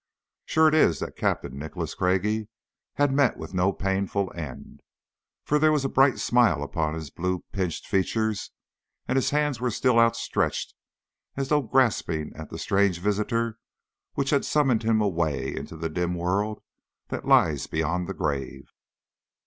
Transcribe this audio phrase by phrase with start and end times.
[0.45, 2.47] Sure it is that Captain Nicholas Craigie
[2.95, 4.81] had met with no painful end,
[5.43, 8.49] for there was a bright smile upon his blue pinched features,
[9.07, 10.73] and his hands were still outstretched
[11.37, 13.59] as though grasping at the strange visitor
[14.15, 16.63] which had summoned him away into the dim world
[17.09, 18.71] that lies beyond the grave.